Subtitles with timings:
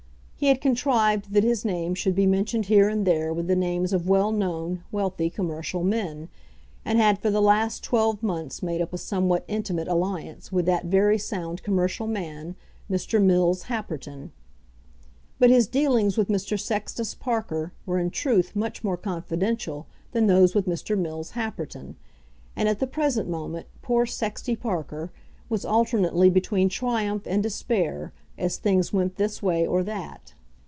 [0.41, 3.93] He had contrived that his name should be mentioned here and there with the names
[3.93, 6.29] of well known wealthy commercial men,
[6.83, 10.85] and had for the last twelve months made up a somewhat intimate alliance with that
[10.85, 12.55] very sound commercial man,
[12.89, 13.23] Mr.
[13.23, 14.31] Mills Happerton.
[15.37, 16.59] But his dealings with Mr.
[16.59, 20.97] Sextus Parker were in truth much more confidential than those with Mr.
[20.97, 21.97] Mills Happerton,
[22.55, 25.11] and at the present moment poor Sexty Parker
[25.49, 30.33] was alternately between triumph and despair as things went this way or that.